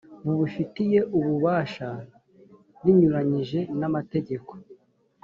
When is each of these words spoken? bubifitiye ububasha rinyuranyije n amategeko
bubifitiye 0.25 0.99
ububasha 1.17 1.89
rinyuranyije 2.83 3.59
n 3.79 3.81
amategeko 3.89 4.51